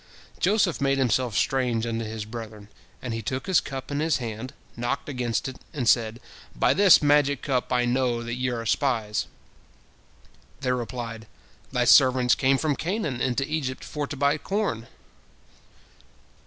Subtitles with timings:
[0.39, 2.69] "Joseph made himself strange unto his brethren,
[3.03, 6.19] and he took his cup in his hand, knocked against it, and said,
[6.55, 9.27] "By this magic cup I know that ye are spies."
[10.61, 11.27] They replied,
[11.71, 14.87] "Thy servants came from Canaan into Egypt for to buy corn."